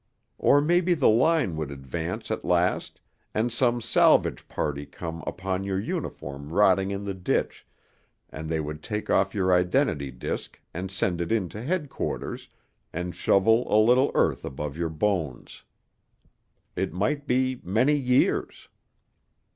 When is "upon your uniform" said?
5.27-6.49